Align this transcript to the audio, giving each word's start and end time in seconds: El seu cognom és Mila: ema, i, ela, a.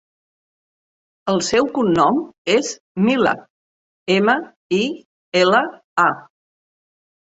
El 1.33 1.43
seu 1.49 1.69
cognom 1.75 2.17
és 2.55 2.73
Mila: 3.05 3.37
ema, 4.19 4.39
i, 4.83 4.85
ela, 5.47 5.65
a. 6.11 6.13